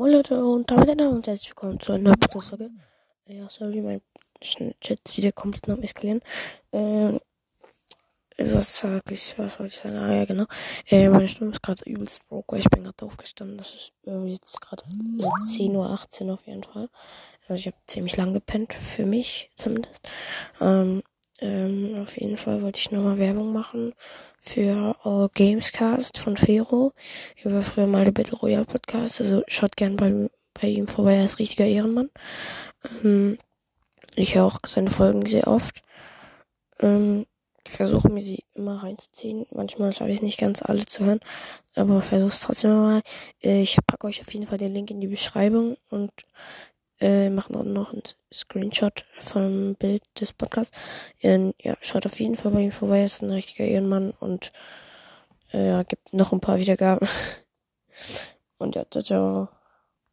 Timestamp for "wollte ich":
9.60-9.78, 22.62-22.90